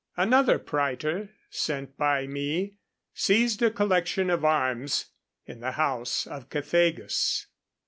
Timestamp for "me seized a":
2.25-3.69